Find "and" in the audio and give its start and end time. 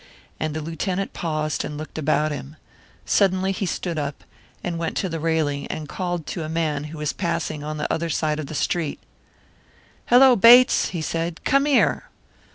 0.39-0.55, 1.63-1.77, 4.63-4.79, 5.67-5.87